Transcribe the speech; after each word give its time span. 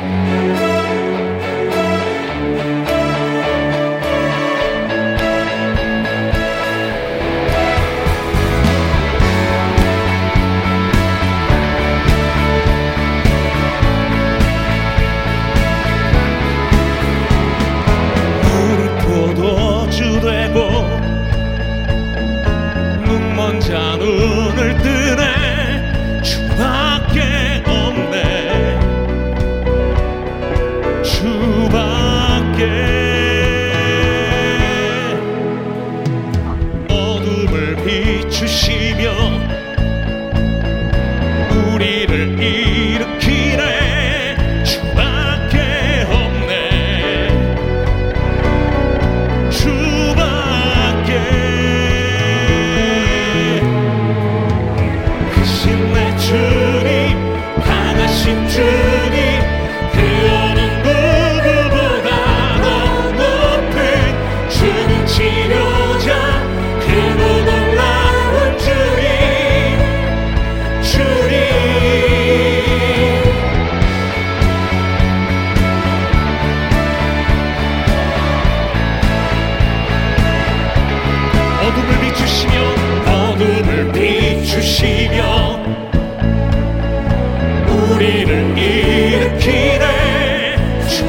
Música 0.00 0.63
知。 58.48 58.93
우리를 87.94 88.58
일으키네. 88.58 90.56
주 90.88 91.04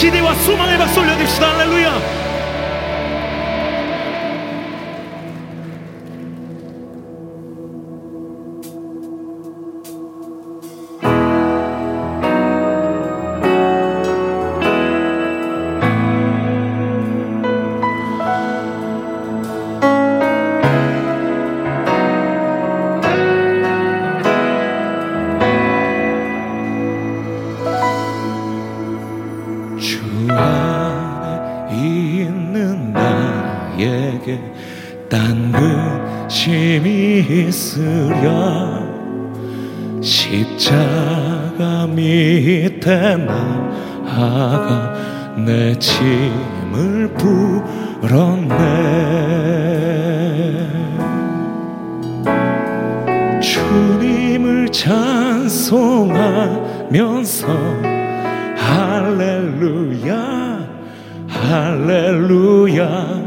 기대와 0.00 0.34
소망의 0.34 0.78
박수 0.78 0.98
올려드립시다. 1.00 1.58
할렐루야 1.58 2.29
있으랴 38.30 38.80
십자가 40.00 41.86
밑에 41.86 43.16
나아가 43.16 44.94
내 45.36 45.78
짐을 45.78 47.12
풀었네. 48.00 49.00
주님을 53.40 54.68
찬송하면서 54.70 55.80
할렐루야 58.56 60.10
할렐루야 61.28 63.20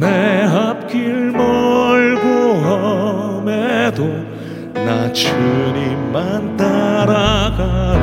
내 0.00 0.42
앞길 0.44 1.30
멀고 1.32 2.51
밤에도 3.92 4.08
나 4.74 5.12
주님만 5.12 6.56
따라가리 6.56 8.02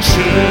change. 0.00 0.49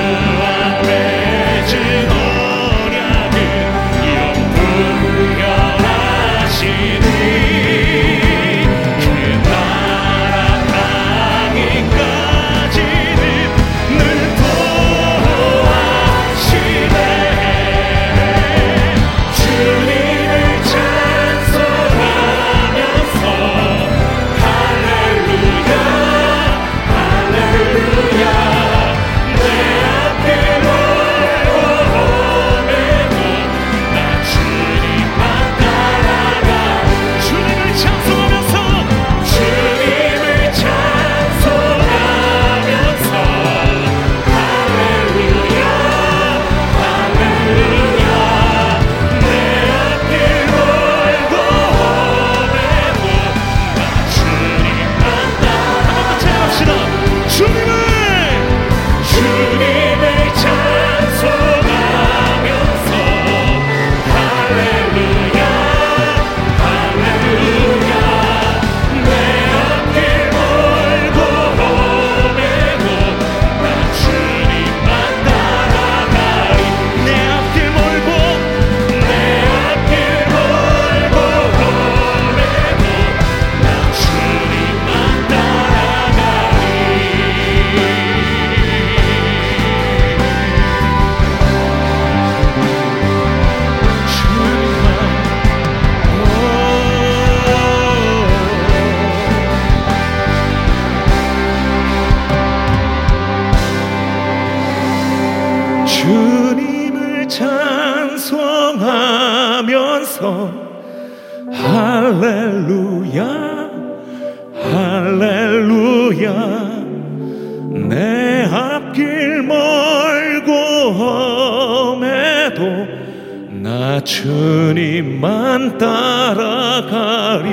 나 123.99 124.03
주님만 124.05 125.77
따라가리. 125.77 127.49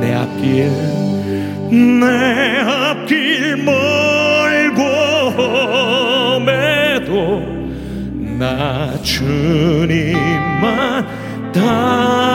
내 0.00 0.12
앞길 0.12 0.68
내 1.70 2.58
앞길 2.58 3.58
멀고 3.58 4.82
험해도 6.40 7.40
나 8.36 8.92
주님만 9.00 11.06
따라 11.52 12.33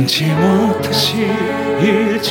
능치 0.00 0.24
못하실 0.24 1.28
일정형네. 1.82 2.30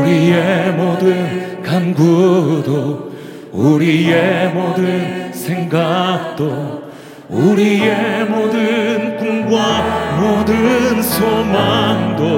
우리의 0.00 0.72
모든 0.72 1.62
간구도 1.62 3.12
우리의 3.50 4.52
모든 4.54 5.32
생각도 5.32 6.82
우리의 7.28 8.24
모든 8.26 9.16
꿈과 9.16 10.18
모든 10.20 11.02
소망도 11.02 12.28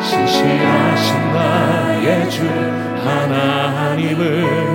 신실하신 0.00 1.32
나의 1.32 2.30
주 2.30 2.44
하나님을 3.04 4.73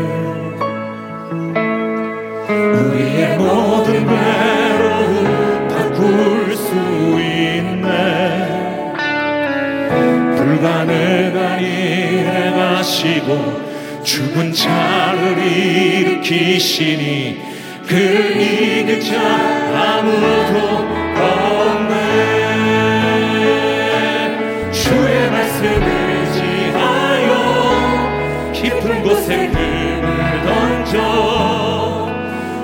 하시고 12.89 14.01
죽은 14.03 14.51
자를 14.51 15.37
일으키시니 15.37 17.39
그를 17.87 18.41
이길 18.41 18.99
자 18.99 19.15
아무도 19.19 20.57
없네. 21.21 21.93
주의 24.71 25.29
말씀을 25.29 26.31
지하여 26.33 27.29
깊은 28.53 29.03
곳에 29.03 29.47
금을 29.47 30.41
던져. 30.45 30.97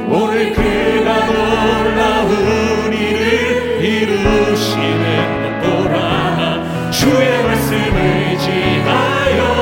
오늘 0.10 0.54
그가 0.54 1.26
놀라운 1.28 2.92
일을 2.94 3.84
이루시는 3.84 5.62
것 5.62 5.74
보라 5.84 6.90
주의 6.92 7.44
말씀을 7.44 8.38
지하여 8.40 9.55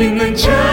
믿는 0.00 0.34
자 0.34 0.69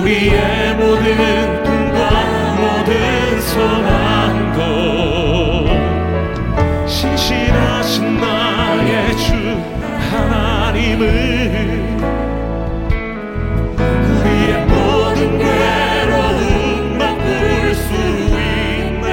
우리의 0.00 0.74
모든 0.74 1.62
꿈과 1.64 2.10
모든 2.56 3.40
소망도 3.40 4.60
신실하신 6.86 8.20
나의 8.20 9.16
주 9.16 9.34
하나님을 10.10 10.94
우리의 13.78 14.52
모든 14.66 15.18
괴로움 15.38 16.98
맛볼 16.98 17.74
수 17.74 17.88
있네. 18.36 19.06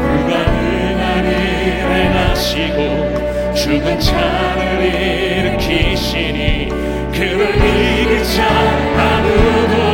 불가능한 0.00 1.24
일을 1.26 1.86
하시고 2.16 2.78
죽은 3.54 3.86
자를 4.00 4.60
일으키시 4.84 6.27
그를 7.18 7.52
이기자 7.56 8.46
아무도 8.96 9.87